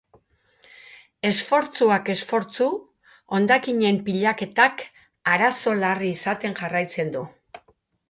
[1.29, 2.71] Esfortzuak esfortzu,
[3.37, 4.85] hondakinen pilaketak
[5.37, 7.29] arazo larri izaten jarraitzen du.